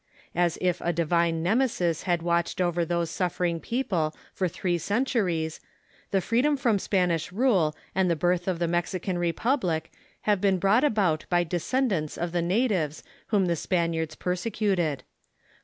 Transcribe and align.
As 0.33 0.57
if 0.61 0.81
a 0.81 0.91
divine 0.91 1.43
Nemesis 1.43 2.01
had 2.09 2.23
watched 2.23 2.59
over 2.59 2.83
those 2.83 3.11
suffering 3.11 3.59
people 3.59 4.15
for 4.33 4.47
three 4.47 4.79
centuries, 4.79 5.59
the 6.09 6.21
freedom 6.21 6.57
from 6.57 6.79
Spanish 6.79 7.31
rule 7.31 7.75
and 7.93 8.09
the 8.09 8.15
birth 8.15 8.47
of 8.47 8.57
the 8.57 8.67
Mexican 8.67 9.19
Republic 9.19 9.91
have 10.21 10.41
been 10.41 10.57
brought 10.57 10.83
about 10.83 11.25
by 11.29 11.43
descendants 11.43 12.17
of 12.17 12.31
the 12.31 12.41
natives 12.41 13.03
whom 13.27 13.45
the 13.45 13.55
Spaniards 13.55 14.15
persecuted. 14.15 15.03